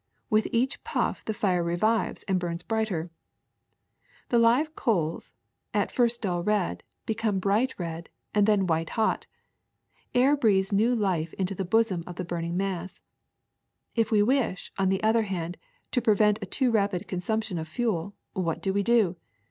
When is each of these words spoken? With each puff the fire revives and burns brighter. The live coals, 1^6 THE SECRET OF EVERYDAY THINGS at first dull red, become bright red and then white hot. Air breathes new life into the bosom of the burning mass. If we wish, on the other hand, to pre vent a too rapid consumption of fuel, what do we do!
With 0.31 0.47
each 0.51 0.83
puff 0.83 1.23
the 1.23 1.31
fire 1.35 1.63
revives 1.63 2.23
and 2.23 2.39
burns 2.39 2.63
brighter. 2.63 3.11
The 4.29 4.39
live 4.39 4.75
coals, 4.75 5.25
1^6 5.25 5.27
THE 5.27 5.27
SECRET 5.27 5.45
OF 5.45 5.69
EVERYDAY 5.69 5.79
THINGS 5.79 5.83
at 5.83 5.91
first 5.95 6.21
dull 6.23 6.43
red, 6.43 6.83
become 7.05 7.37
bright 7.39 7.75
red 7.77 8.09
and 8.33 8.47
then 8.47 8.65
white 8.65 8.89
hot. 8.97 9.27
Air 10.15 10.35
breathes 10.35 10.73
new 10.73 10.95
life 10.95 11.33
into 11.35 11.53
the 11.53 11.63
bosom 11.63 12.03
of 12.07 12.15
the 12.15 12.25
burning 12.25 12.57
mass. 12.57 13.01
If 13.93 14.09
we 14.09 14.23
wish, 14.23 14.73
on 14.79 14.89
the 14.89 15.03
other 15.03 15.21
hand, 15.21 15.59
to 15.91 16.01
pre 16.01 16.15
vent 16.15 16.39
a 16.41 16.47
too 16.47 16.71
rapid 16.71 17.07
consumption 17.07 17.59
of 17.59 17.67
fuel, 17.67 18.15
what 18.33 18.59
do 18.59 18.73
we 18.73 18.81
do! 18.81 19.17